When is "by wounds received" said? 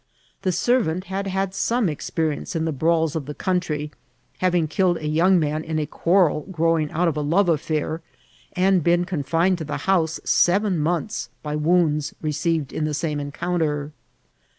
11.43-12.73